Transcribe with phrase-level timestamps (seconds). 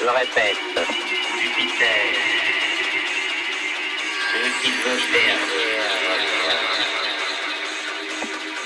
[0.00, 0.56] Je répète,
[1.42, 2.04] Jupiter,
[4.32, 5.58] celui qui veut perdre.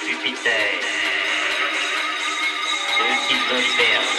[0.07, 0.69] Jupiter,
[2.99, 4.19] celui qui veut perdre.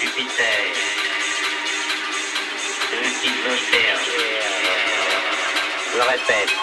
[0.00, 0.64] Jupiter,
[2.90, 4.14] celui qui veut perdre.
[5.92, 6.54] Je répète,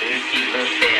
[0.00, 0.99] celui qui veut perdre.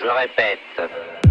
[0.00, 1.29] je répète.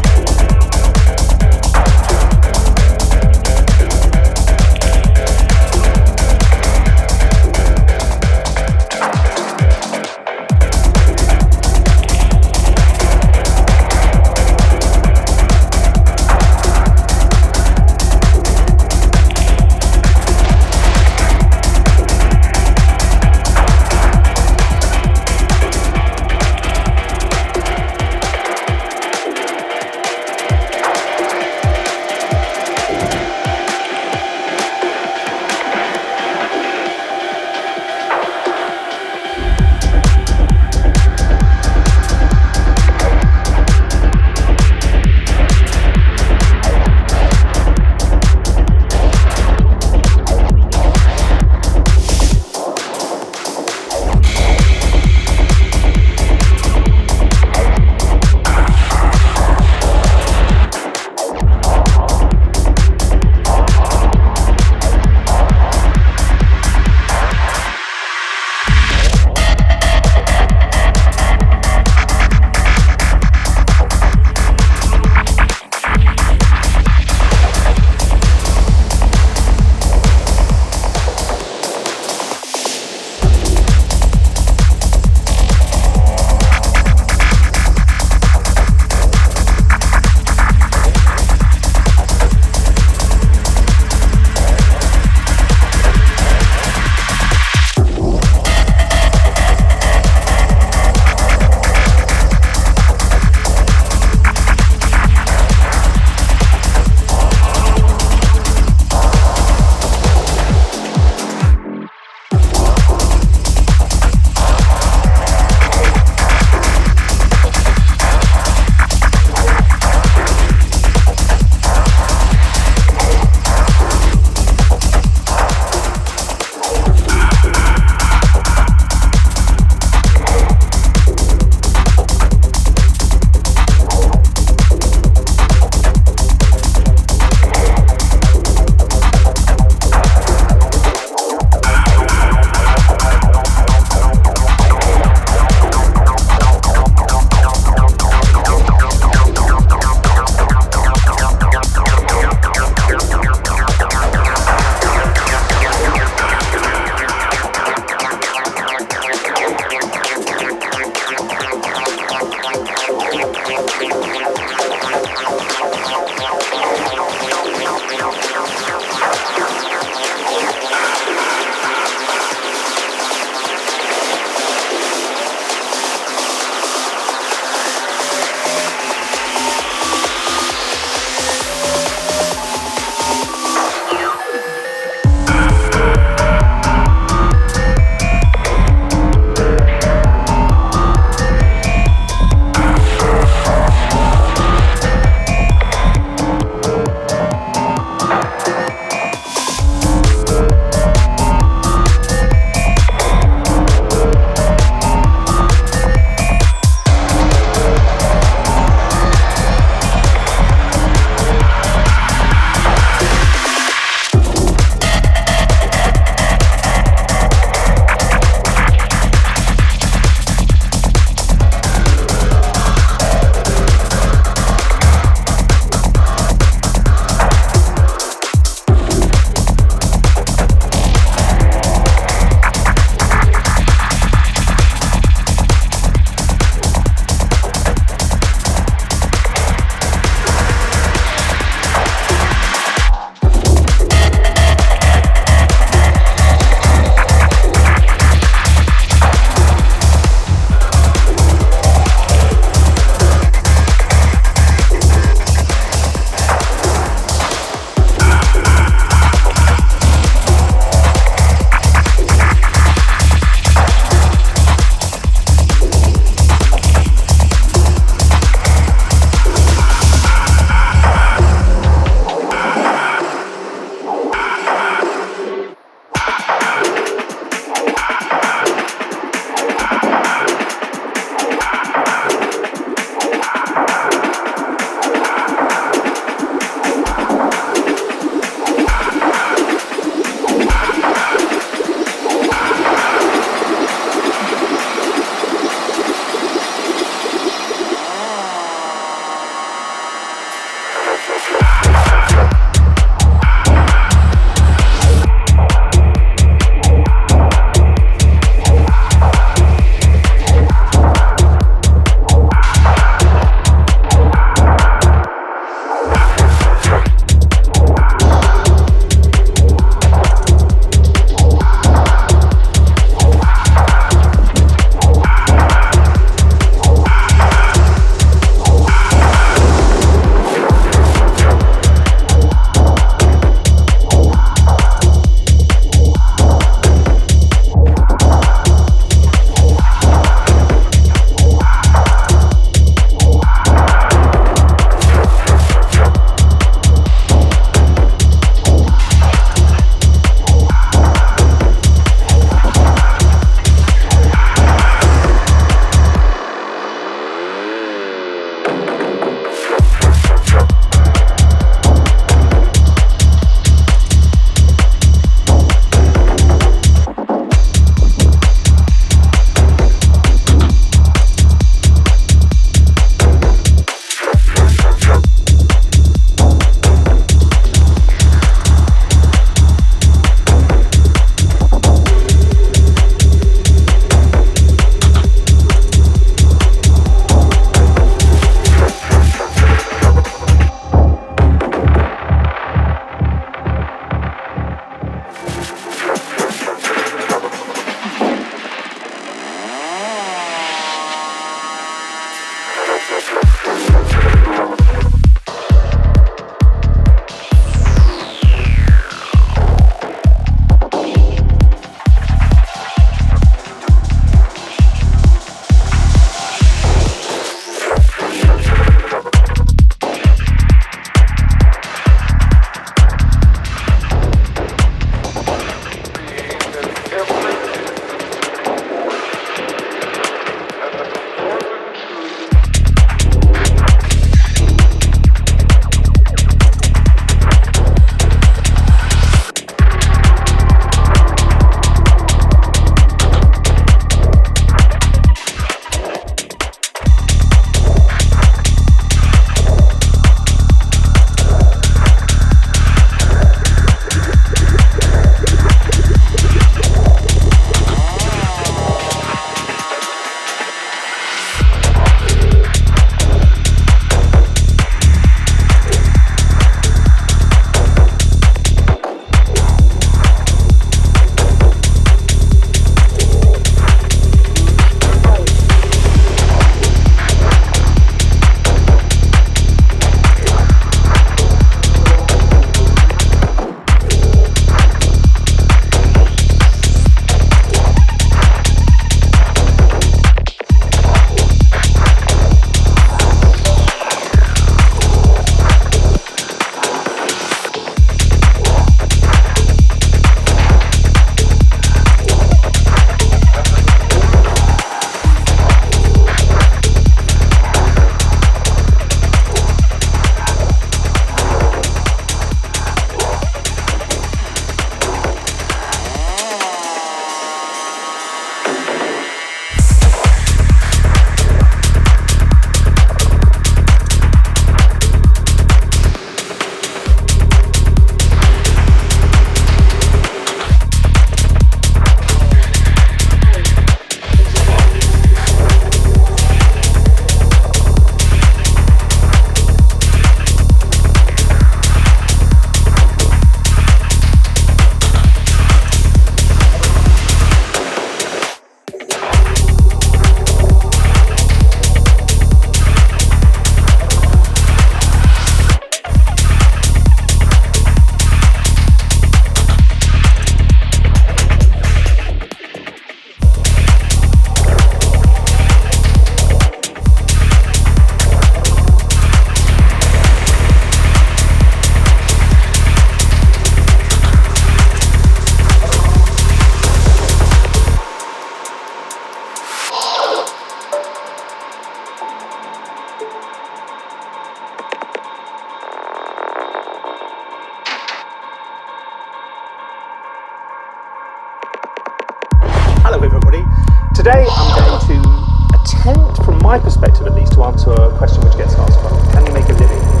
[594.86, 595.20] To
[595.54, 598.80] attempt, from my perspective at least, to answer a question which gets asked
[599.12, 600.00] can you make a living?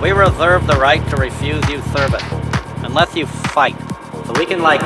[0.00, 2.24] We reserve the right to refuse you service
[2.82, 3.78] unless you fight.
[4.26, 4.80] So we can like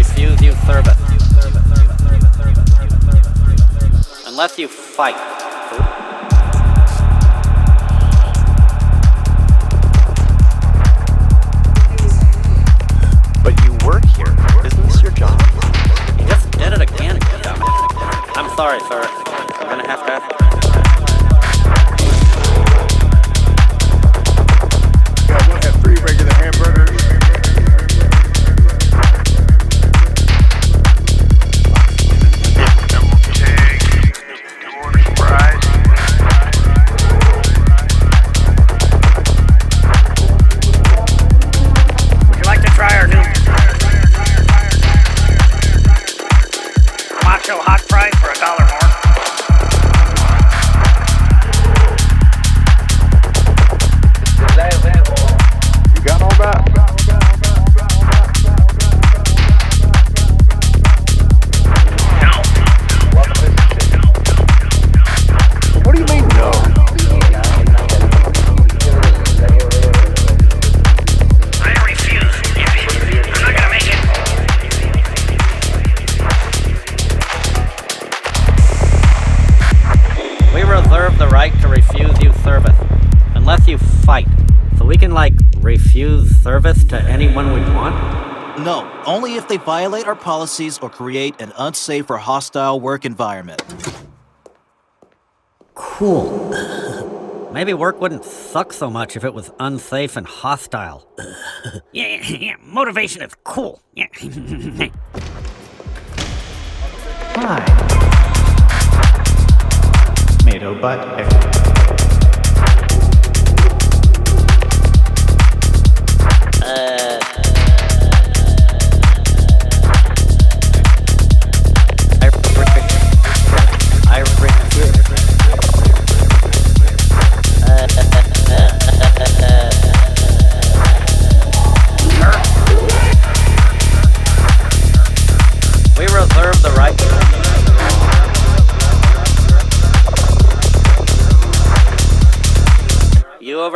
[0.00, 0.96] refuse you service.
[4.26, 5.14] Unless you fight.
[13.44, 14.34] But you work here.
[14.64, 15.38] Isn't this your job?
[16.18, 17.18] You just did it again.
[18.36, 19.02] I'm sorry, sir.
[19.04, 20.39] I'm gonna have to
[89.06, 93.62] only if they violate our policies or create an unsafe or hostile work environment.
[95.74, 96.50] Cool.
[97.52, 101.06] Maybe work wouldn't suck so much if it was unsafe and hostile.
[101.92, 102.54] Yeah, yeah, yeah.
[102.62, 103.82] Motivation is cool.
[103.94, 104.06] Yeah.
[107.36, 107.60] Hi.
[110.38, 111.49] Tomato butt.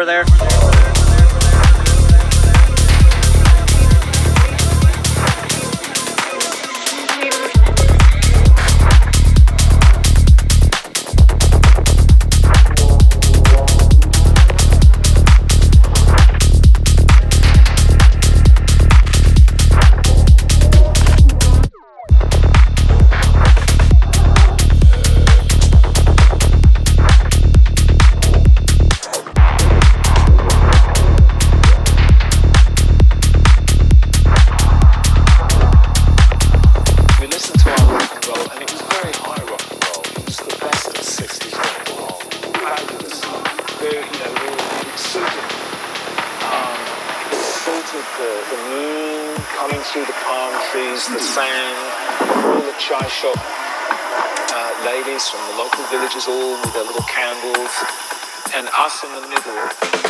[0.04, 0.33] Over there?
[48.54, 51.76] The, moon coming through the palm trees, the sand,
[52.44, 57.72] all the chai shop uh, ladies from the local villages, all with their little candles,
[58.54, 60.03] and us in the middle.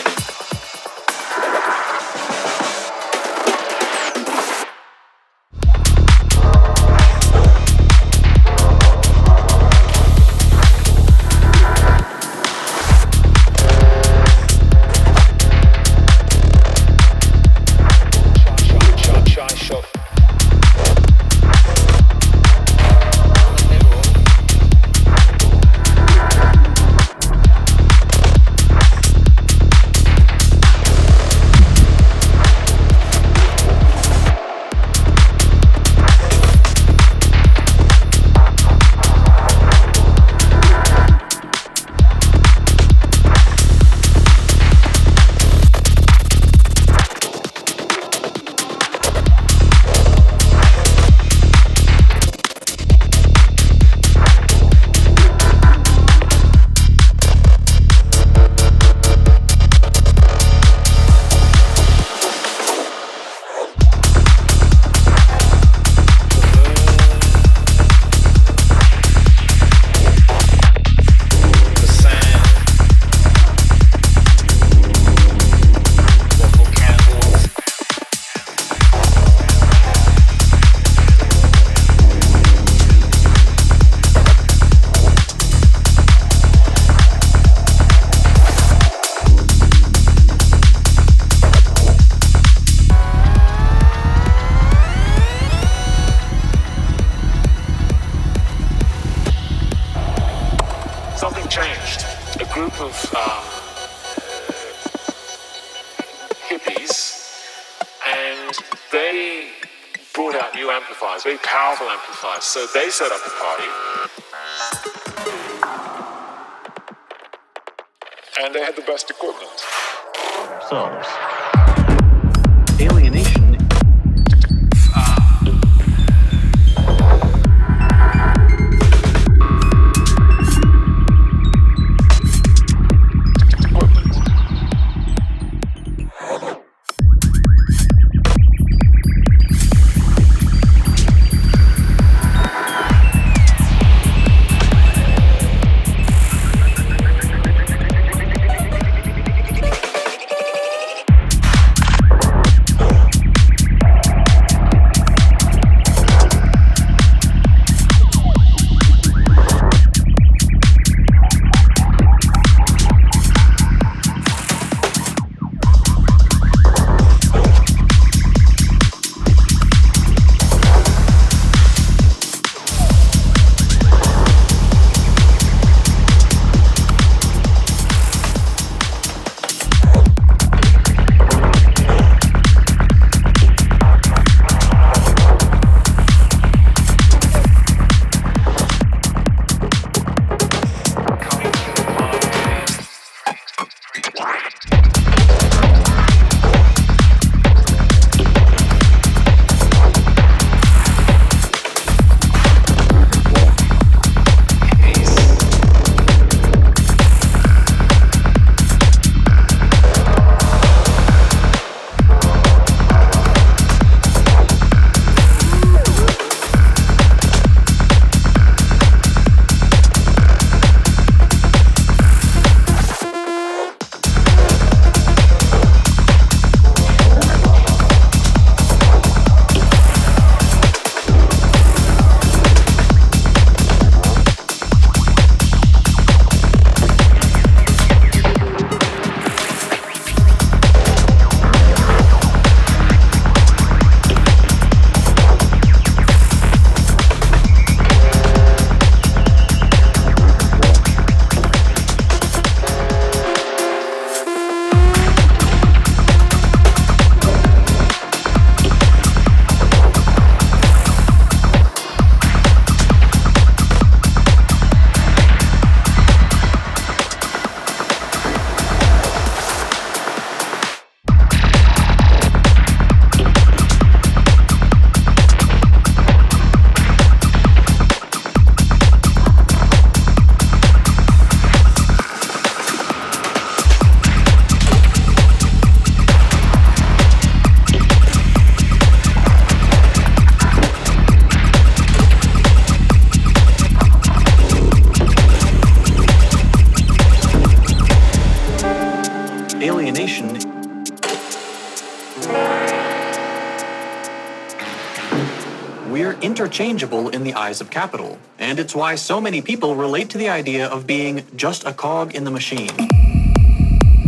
[306.55, 310.29] Interchangeable in the eyes of capital, and it's why so many people relate to the
[310.29, 312.71] idea of being just a cog in the machine.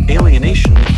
[0.09, 0.77] Alienation.
[0.77, 0.96] Alienation.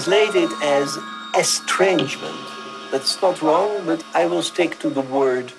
[0.00, 0.98] Translated as
[1.36, 2.34] estrangement.
[2.90, 5.52] That's not wrong, but I will stick to the word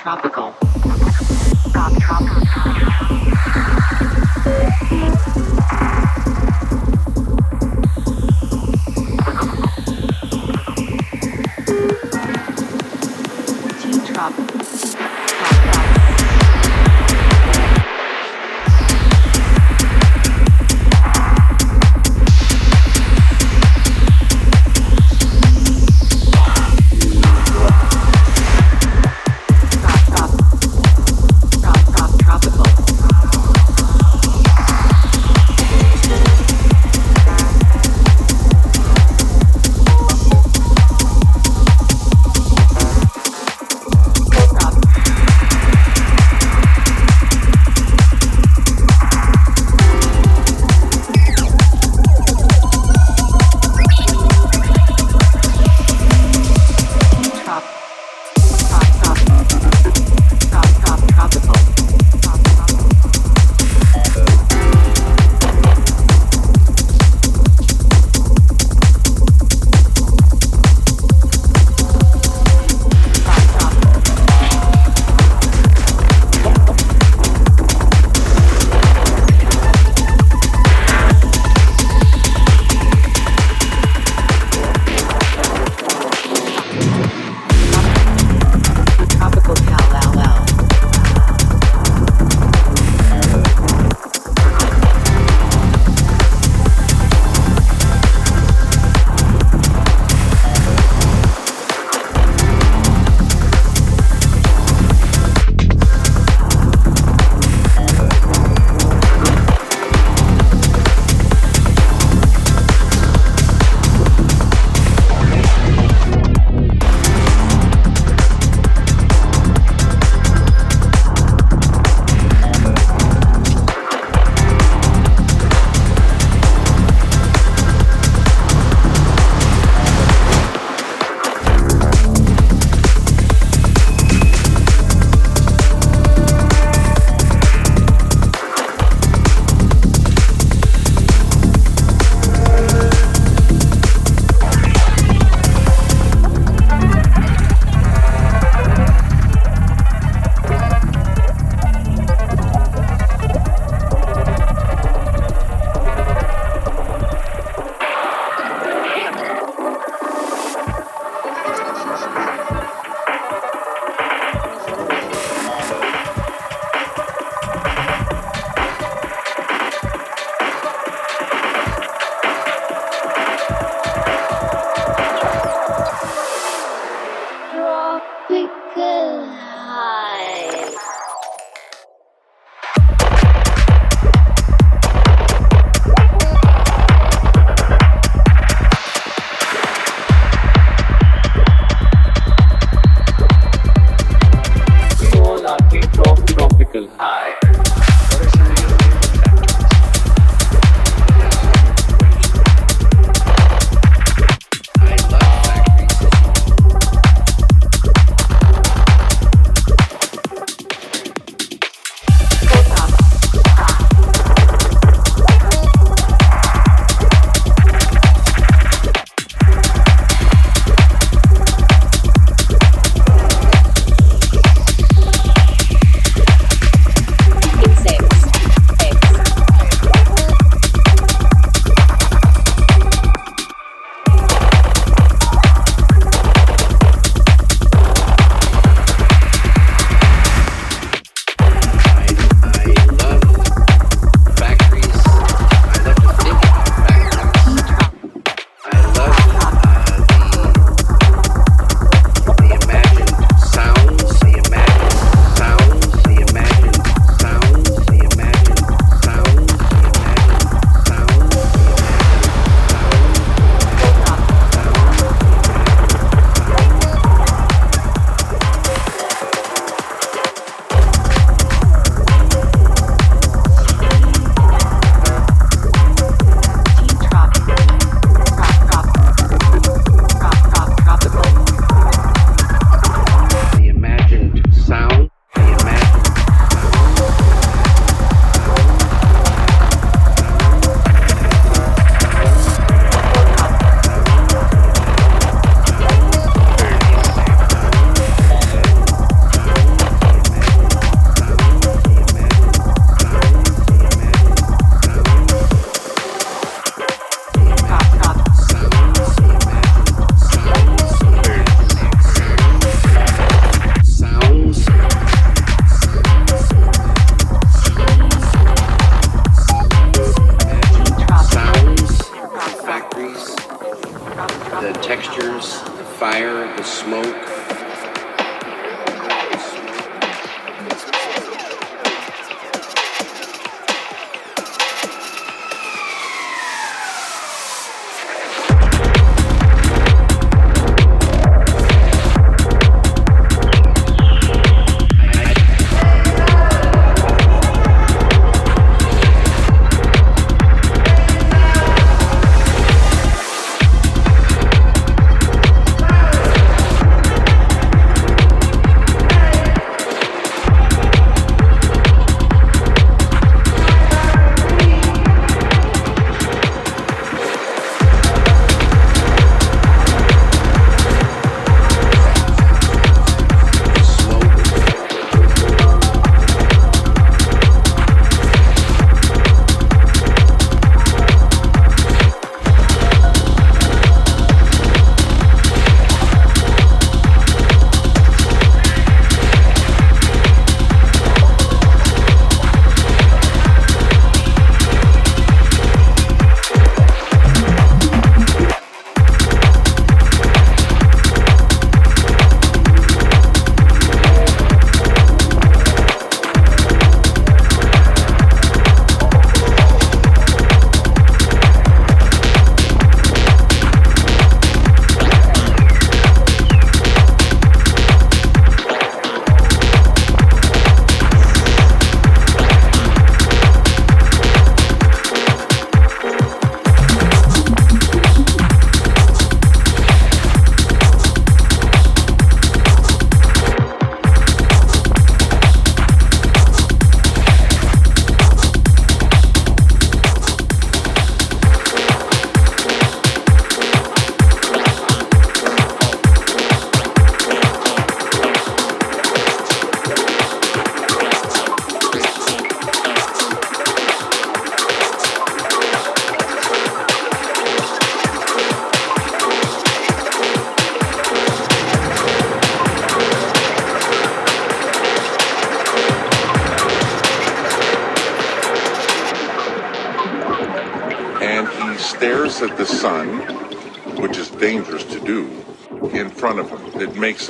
[0.00, 0.49] tropical.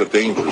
[0.01, 0.50] The thing.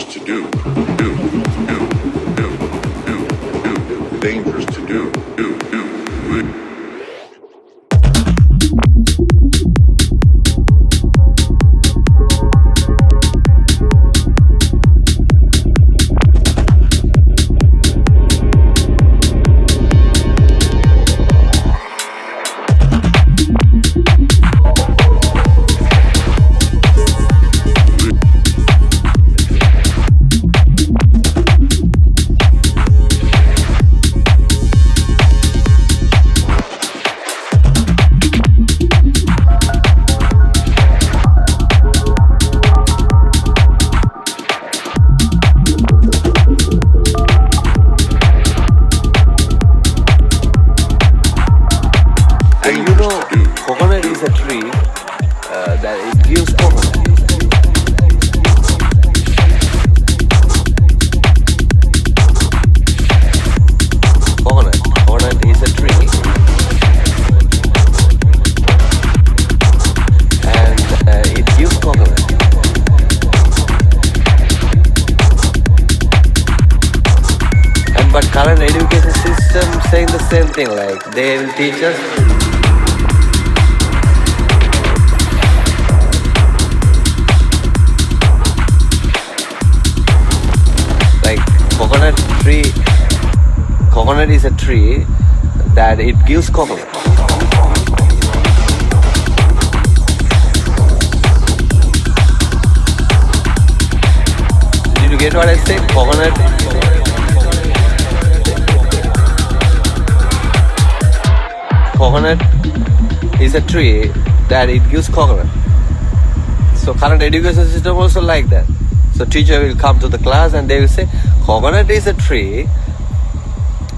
[117.28, 118.66] education system also like that.
[119.14, 121.06] So teacher will come to the class and they will say,
[121.44, 122.68] coconut is a tree.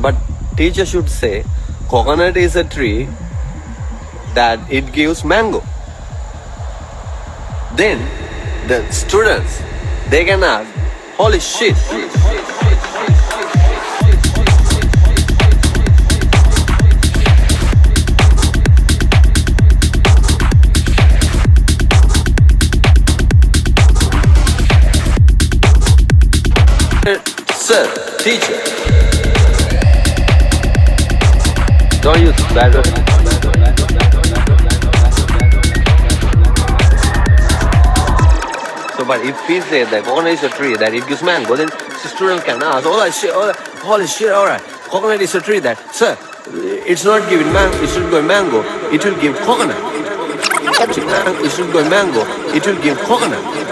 [0.00, 0.16] But
[0.56, 1.44] teacher should say,
[1.88, 3.08] coconut is a tree
[4.34, 5.62] that it gives mango.
[7.76, 7.98] Then
[8.68, 9.62] the students,
[10.08, 10.68] they can ask,
[11.16, 11.76] holy shit.
[28.20, 28.52] Teacher.
[32.02, 32.36] Don't use
[32.74, 32.90] words.
[38.96, 41.68] So, but if he said that coconut is a tree that it gives mango, then
[41.68, 44.60] the student can ask, all oh shit, oh, holy shit, alright,
[44.92, 46.18] coconut is a tree that, sir,
[46.84, 48.60] it's not giving mango, it's not going mango,
[48.92, 49.78] it will give coconut.
[50.82, 52.24] It not going mango,
[52.54, 53.69] it will give coconut.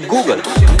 [0.00, 0.73] Check Google.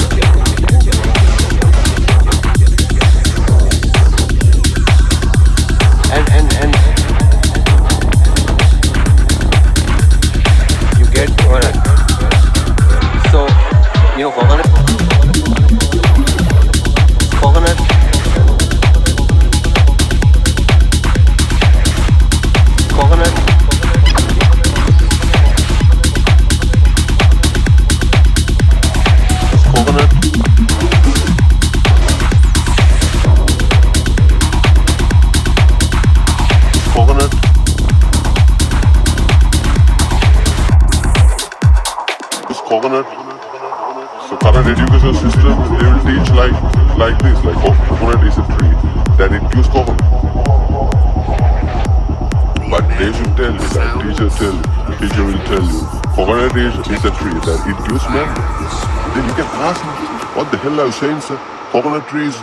[61.04, 61.36] Saying, sir?
[61.70, 62.36] Coconut tree is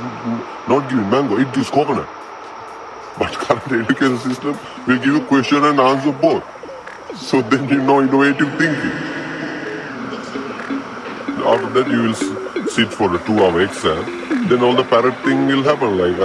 [0.68, 2.08] not giving mango, it gives coconut.
[3.18, 6.44] But current education system will give you question and answer both.
[7.18, 8.98] So then you know innovative thinking.
[11.52, 14.48] After that you will sit for a two-hour exam.
[14.48, 16.20] Then all the parrot thing will happen like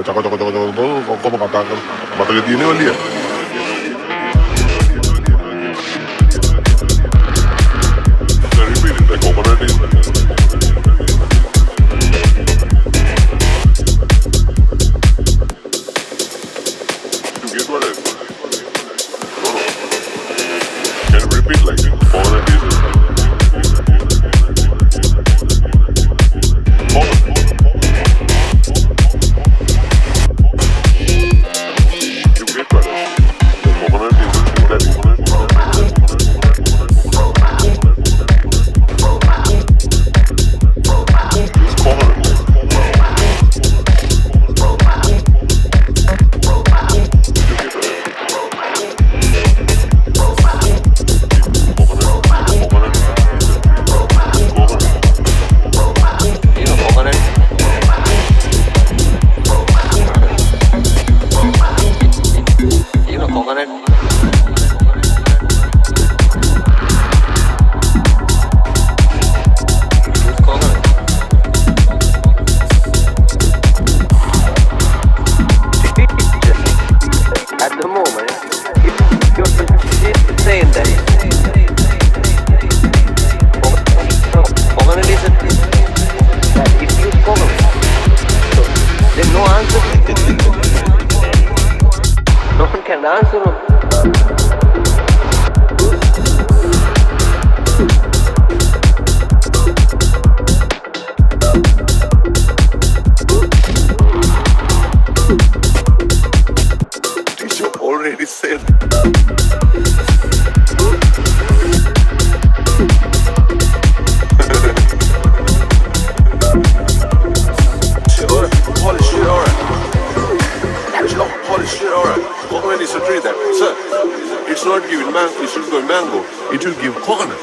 [125.86, 127.38] mango, it will give coconut.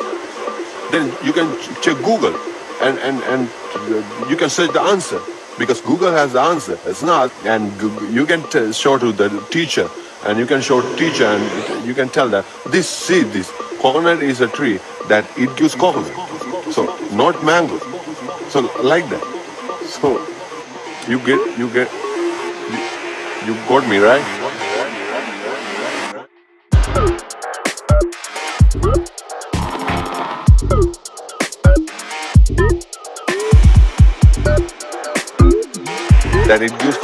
[0.91, 2.35] Then you can ch- check Google
[2.81, 5.19] and, and, and uh, you can search the answer
[5.57, 6.77] because Google has the answer.
[6.85, 7.31] It's not.
[7.45, 7.71] And
[8.13, 8.41] you can
[8.73, 9.89] show to the teacher
[10.25, 14.41] and you can show teacher and you can tell that this, see this, coconut is
[14.41, 16.11] a tree that it gives coconut.
[16.71, 17.77] So not mango.
[18.49, 19.23] So like that.
[19.85, 20.25] So
[21.09, 21.91] you get, you get,
[22.71, 24.52] you, you got me right?
[36.53, 36.97] That it gives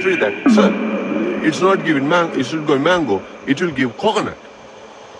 [0.00, 0.70] tree that, sir,
[1.44, 4.38] it's not giving mango, it's not going mango, it will give coconut.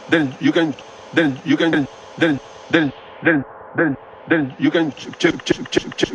[0.08, 0.74] Then you can,
[1.12, 1.86] then you can,
[2.16, 2.38] then,
[2.70, 2.92] then,
[3.22, 3.44] then,
[3.74, 3.96] then,
[4.26, 6.09] then you can check, check, check, check.